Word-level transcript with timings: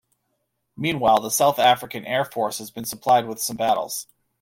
Meanwhile, 0.75 1.21
the 1.21 1.29
South 1.29 1.59
African 1.59 2.07
Air 2.07 2.25
Force 2.25 2.57
had 2.57 2.73
been 2.73 2.85
supplied 2.85 3.27
with 3.27 3.39
some 3.39 3.55
Battles. 3.57 4.07